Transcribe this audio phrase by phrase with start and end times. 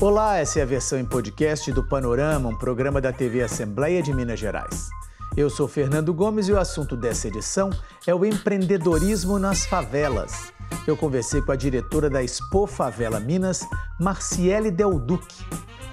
[0.00, 4.14] Olá, essa é a versão em podcast do Panorama, um programa da TV Assembleia de
[4.14, 4.88] Minas Gerais.
[5.36, 7.68] Eu sou Fernando Gomes e o assunto dessa edição
[8.06, 10.54] é o empreendedorismo nas favelas.
[10.86, 13.60] Eu conversei com a diretora da Expo Favela Minas,
[14.00, 15.44] Marciele Del Duque.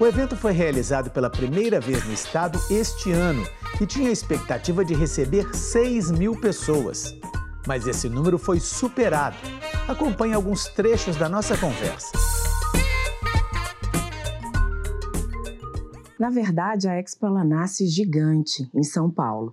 [0.00, 3.46] O evento foi realizado pela primeira vez no estado este ano
[3.80, 7.14] e tinha a expectativa de receber 6 mil pessoas.
[7.68, 9.36] Mas esse número foi superado.
[9.86, 12.41] Acompanhe alguns trechos da nossa conversa.
[16.22, 19.52] Na verdade, a Expo ela nasce gigante em São Paulo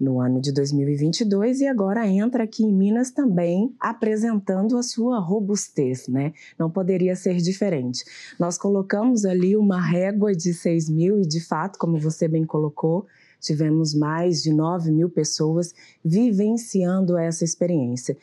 [0.00, 6.08] no ano de 2022 e agora entra aqui em Minas também apresentando a sua robustez,
[6.08, 6.32] né?
[6.58, 8.04] Não poderia ser diferente.
[8.36, 13.06] Nós colocamos ali uma régua de 6 mil e, de fato, como você bem colocou,
[13.40, 15.72] tivemos mais de 9 mil pessoas
[16.04, 18.16] vivenciando essa experiência.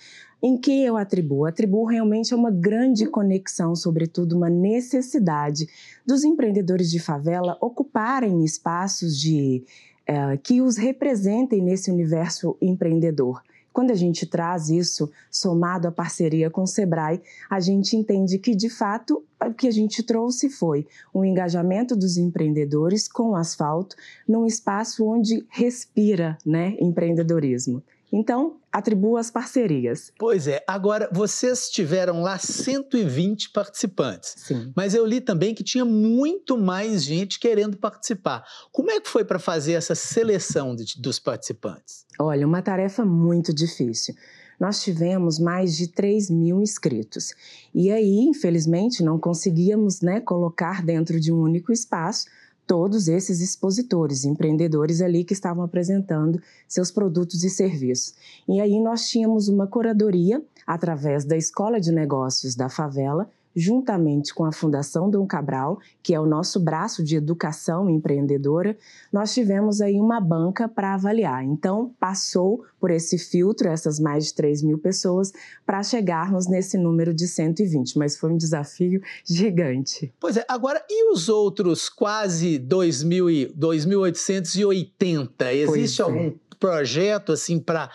[0.48, 1.46] Em que eu atribuo?
[1.46, 5.68] Atribuo realmente a uma grande conexão, sobretudo uma necessidade
[6.06, 9.64] dos empreendedores de favela ocuparem espaços de
[10.06, 13.42] é, que os representem nesse universo empreendedor.
[13.74, 18.56] Quando a gente traz isso somado à parceria com o Sebrae, a gente entende que,
[18.56, 23.96] de fato, o que a gente trouxe foi um engajamento dos empreendedores com o asfalto
[24.28, 27.82] num espaço onde respira né, empreendedorismo.
[28.14, 30.12] Então, atribuo as parcerias.
[30.20, 30.62] Pois é.
[30.68, 34.36] Agora, vocês tiveram lá 120 participantes.
[34.38, 34.74] Sim.
[34.76, 38.44] Mas eu li também que tinha muito mais gente querendo participar.
[38.74, 42.06] Como é que foi para fazer essa seleção de, dos participantes?
[42.20, 44.14] Olha, uma tarefa muito difícil
[44.58, 47.34] nós tivemos mais de 3 mil inscritos.
[47.74, 52.26] E aí, infelizmente, não conseguíamos né, colocar dentro de um único espaço
[52.68, 58.16] todos esses expositores, empreendedores ali que estavam apresentando seus produtos e serviços.
[58.48, 64.44] E aí nós tínhamos uma curadoria através da Escola de Negócios da Favela, juntamente com
[64.44, 68.78] a Fundação Dom Cabral, que é o nosso braço de educação empreendedora,
[69.14, 71.44] nós tivemos aí uma banca para avaliar.
[71.44, 75.32] Então, passou por esse filtro, essas mais de 3 mil pessoas,
[75.66, 80.14] para chegarmos nesse número de 120, mas foi um desafio gigante.
[80.20, 85.54] Pois é, agora, e os outros quase 2.880?
[85.54, 86.04] Existe é.
[86.04, 87.90] algum projeto assim para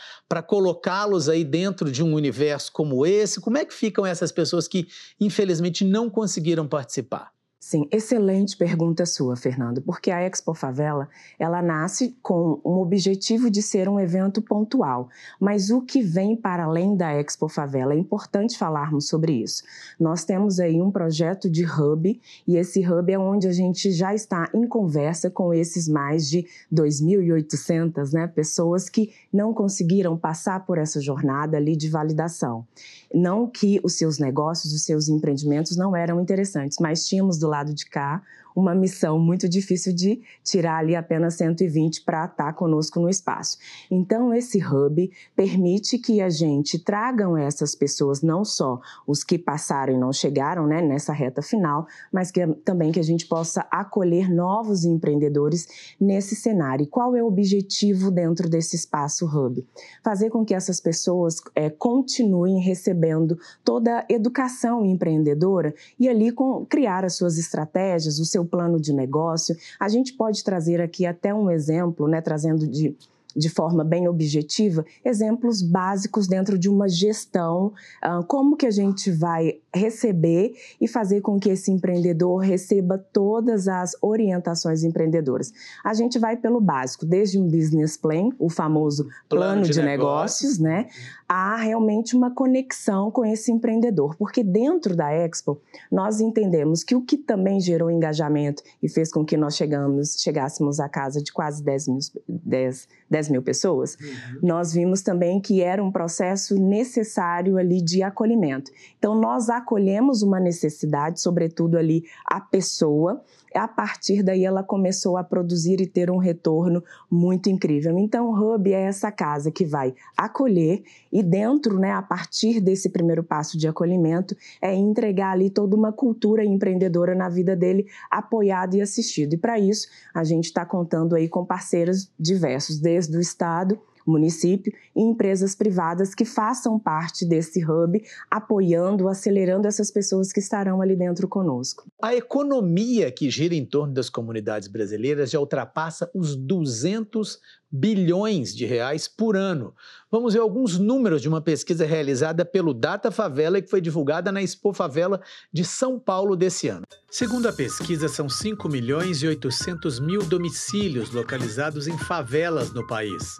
[0.46, 3.40] colocá-los aí dentro de um universo como esse?
[3.40, 4.86] Como é que ficam essas pessoas que
[5.20, 5.49] infelizmente
[5.84, 7.32] não conseguiram participar?
[7.62, 11.06] Sim, excelente pergunta sua, Fernando, porque a Expo Favela,
[11.38, 16.65] ela nasce com um objetivo de ser um evento pontual, mas o que vem para
[16.65, 19.62] além da Expo Favela, é importante falarmos sobre isso.
[20.00, 24.15] Nós temos aí um projeto de hub, e esse hub é onde a gente já
[24.15, 30.78] está em conversa com esses mais de 2.800 né, pessoas que não conseguiram passar por
[30.78, 32.66] essa jornada ali de validação.
[33.12, 37.74] Não que os seus negócios, os seus empreendimentos não eram interessantes, mas tínhamos do lado
[37.74, 38.22] de cá
[38.54, 43.58] uma missão muito difícil de tirar ali apenas 120 para estar conosco no espaço.
[43.90, 49.94] Então, esse hub permite que a gente tragam essas pessoas, não só os que passaram
[49.94, 54.30] e não chegaram né, nessa reta final, mas que, também que a gente possa acolher
[54.30, 56.84] novos empreendedores nesse cenário.
[56.84, 59.66] E qual é o objetivo dentro desse espaço hub?
[60.02, 66.64] Fazer com que essas pessoas é, continuem recebendo toda a educação empreendedora e ali com,
[66.66, 69.56] criar as suas estratégias, o seu plano de negócio.
[69.78, 72.96] A gente pode trazer aqui até um exemplo, né, trazendo de
[73.34, 77.72] de forma bem objetiva, exemplos básicos dentro de uma gestão,
[78.04, 83.69] uh, como que a gente vai receber e fazer com que esse empreendedor receba todas
[83.69, 85.53] as orientações empreendedoras.
[85.84, 89.82] A gente vai pelo básico, desde um business plan, o famoso plano, plano de, de
[89.82, 90.88] negócios, né,
[91.28, 95.60] há realmente uma conexão com esse empreendedor, porque dentro da Expo
[95.91, 100.80] nós entendemos que o que também gerou engajamento e fez com que nós chegamos, chegássemos
[100.80, 101.98] à casa de quase 10 mil,
[102.28, 104.38] 10, 10 mil pessoas, uhum.
[104.42, 108.70] nós vimos também que era um processo necessário ali de acolhimento.
[108.98, 113.22] Então, nós acolhemos uma necessidade, sobretudo ali a pessoa,
[113.54, 117.98] a partir daí ela começou a produzir e ter um retorno muito incrível.
[117.98, 122.91] Então, o Hub é essa casa que vai acolher e dentro, né, a partir desse
[122.91, 128.74] primeiro passo de acolhimento, é entregar ali toda uma cultura empreendedora na vida dele, apoiado
[128.74, 129.34] e assistido.
[129.34, 133.80] E para isso, a gente está contando aí com parceiros diversos, desde o Estado,
[134.10, 140.83] município e empresas privadas que façam parte desse hub, apoiando, acelerando essas pessoas que estarão
[140.83, 141.84] ali dentro conosco.
[142.03, 147.39] A economia que gira em torno das comunidades brasileiras já ultrapassa os 200
[147.71, 149.72] bilhões de reais por ano.
[150.10, 154.33] Vamos ver alguns números de uma pesquisa realizada pelo Data Favela e que foi divulgada
[154.33, 155.21] na Expo Favela
[155.53, 156.84] de São Paulo desse ano.
[157.09, 163.36] Segundo a pesquisa, são 5 milhões e 800 mil domicílios localizados em favelas no país,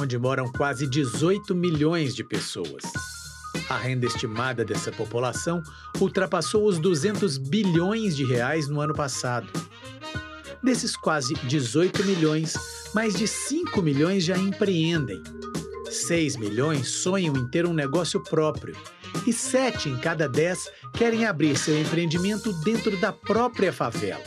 [0.00, 2.82] onde moram quase 18 milhões de pessoas.
[3.68, 5.62] A renda estimada dessa população
[6.00, 9.48] ultrapassou os 200 bilhões de reais no ano passado.
[10.62, 12.54] Desses quase 18 milhões,
[12.94, 15.22] mais de 5 milhões já empreendem.
[15.90, 18.76] 6 milhões sonham em ter um negócio próprio.
[19.26, 24.24] E 7 em cada 10 querem abrir seu empreendimento dentro da própria favela.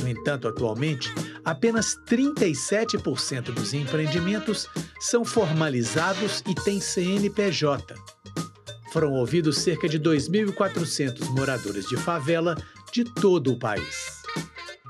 [0.00, 1.12] No entanto, atualmente,
[1.46, 7.94] apenas 37% dos empreendimentos são formalizados e têm CNPJ.
[8.92, 12.56] Foram ouvidos cerca de 2.400 moradores de favela
[12.92, 14.16] de todo o país.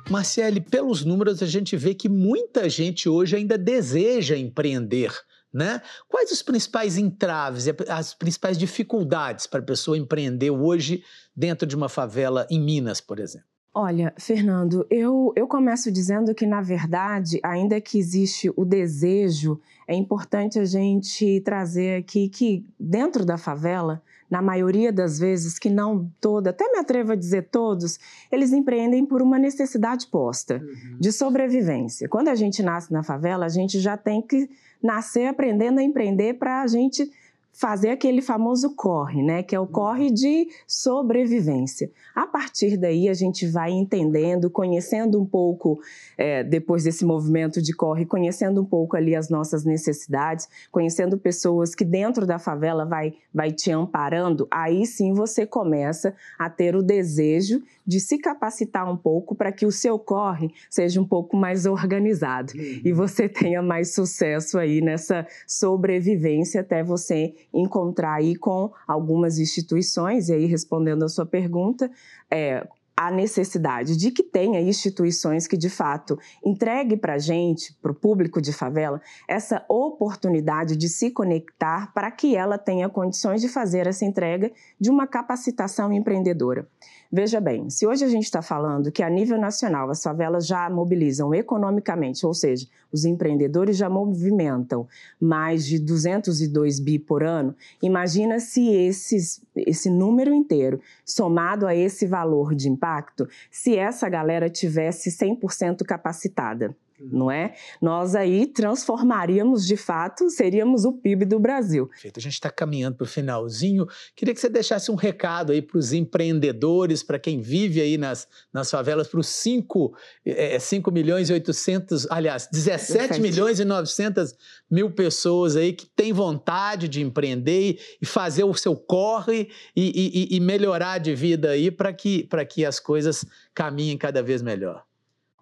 [0.08, 5.12] Marcele, pelos números a gente vê que muita gente hoje ainda deseja empreender.
[5.52, 5.82] Né?
[6.08, 11.02] Quais os principais entraves, as principais dificuldades para a pessoa empreender hoje
[11.34, 13.55] dentro de uma favela em Minas, por exemplo?
[13.78, 19.94] Olha, Fernando, eu, eu começo dizendo que, na verdade, ainda que existe o desejo, é
[19.94, 26.10] importante a gente trazer aqui que, dentro da favela, na maioria das vezes, que não
[26.22, 27.98] toda, até me atrevo a dizer todos,
[28.32, 30.96] eles empreendem por uma necessidade posta uhum.
[30.98, 32.08] de sobrevivência.
[32.08, 34.48] Quando a gente nasce na favela, a gente já tem que
[34.82, 37.10] nascer aprendendo a empreender para a gente
[37.56, 39.42] fazer aquele famoso corre, né?
[39.42, 39.68] Que é o uhum.
[39.68, 41.90] corre de sobrevivência.
[42.14, 45.80] A partir daí, a gente vai entendendo, conhecendo um pouco,
[46.18, 51.74] é, depois desse movimento de corre, conhecendo um pouco ali as nossas necessidades, conhecendo pessoas
[51.74, 56.82] que dentro da favela vai, vai te amparando, aí sim você começa a ter o
[56.82, 61.64] desejo de se capacitar um pouco para que o seu corre seja um pouco mais
[61.64, 62.80] organizado uhum.
[62.84, 70.28] e você tenha mais sucesso aí nessa sobrevivência até você encontrar aí com algumas instituições,
[70.28, 71.90] e aí respondendo a sua pergunta,
[72.30, 72.66] é,
[72.96, 77.94] a necessidade de que tenha instituições que, de fato, entregue para a gente, para o
[77.94, 83.86] público de favela, essa oportunidade de se conectar para que ela tenha condições de fazer
[83.86, 84.50] essa entrega
[84.80, 86.66] de uma capacitação empreendedora.
[87.10, 90.68] Veja bem, se hoje a gente está falando que a nível nacional as favelas já
[90.68, 94.88] mobilizam economicamente, ou seja, os empreendedores já movimentam
[95.20, 102.06] mais de 202 bi por ano, imagina se esses, esse número inteiro, somado a esse
[102.06, 107.54] valor de impacto, se essa galera tivesse 100% capacitada não é?
[107.80, 111.86] Nós aí transformaríamos de fato, seríamos o PIB do Brasil.
[111.88, 112.18] Perfeito.
[112.18, 113.86] A gente está caminhando para o finalzinho.
[114.14, 118.26] Queria que você deixasse um recado aí para os empreendedores, para quem vive aí nas,
[118.52, 119.94] nas favelas, para os 5,
[120.24, 124.34] é, 5 milhões e 800, aliás, 17 milhões e 900
[124.70, 130.36] mil pessoas aí que têm vontade de empreender e fazer o seu corre e, e,
[130.36, 134.84] e melhorar de vida aí para que, que as coisas caminhem cada vez melhor.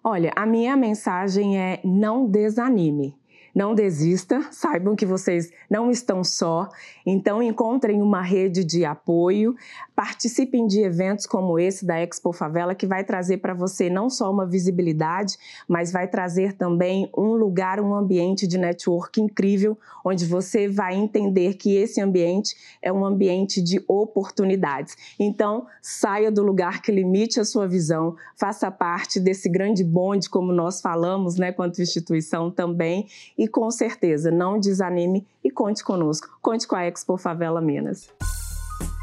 [0.07, 3.17] Olha, a minha mensagem é não desanime.
[3.55, 6.67] Não desista, saibam que vocês não estão só,
[7.05, 9.55] então encontrem uma rede de apoio,
[9.95, 14.29] participem de eventos como esse da Expo Favela, que vai trazer para você não só
[14.29, 15.37] uma visibilidade,
[15.69, 21.53] mas vai trazer também um lugar, um ambiente de network incrível, onde você vai entender
[21.53, 24.97] que esse ambiente é um ambiente de oportunidades.
[25.17, 30.51] Então, saia do lugar que limite a sua visão, faça parte desse grande bonde, como
[30.51, 33.07] nós falamos, né, quanto instituição também,
[33.37, 36.35] e e com certeza não desanime e conte conosco.
[36.41, 38.09] Conte com a Expo Favela Minas.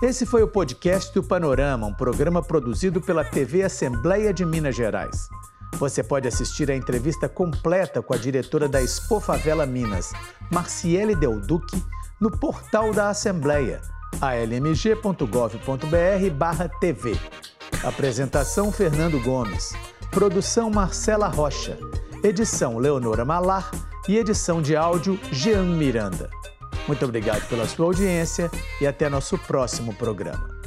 [0.02, 5.28] Esse foi o podcast do Panorama, um programa produzido pela TV Assembleia de Minas Gerais.
[5.74, 10.12] Você pode assistir a entrevista completa com a diretora da Expo Favela Minas,
[10.50, 11.80] Marciele Del Duque,
[12.20, 13.80] no portal da Assembleia,
[14.20, 17.16] almg.gov.br/tv.
[17.84, 19.72] Apresentação Fernando Gomes.
[20.10, 21.78] Produção Marcela Rocha.
[22.24, 23.70] Edição Leonora Malar
[24.08, 26.28] e edição de áudio Jean Miranda.
[26.86, 30.61] Muito obrigado pela sua audiência e até nosso próximo programa.